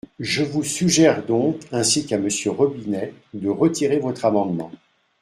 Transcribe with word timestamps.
Je 0.19 0.41
vous 0.43 0.63
suggère 0.63 1.23
donc, 1.27 1.59
ainsi 1.71 2.07
qu’à 2.07 2.17
Monsieur 2.17 2.49
Robinet, 2.49 3.13
de 3.35 3.49
retirer 3.49 3.99
votre 3.99 4.25
amendement. 4.25 4.71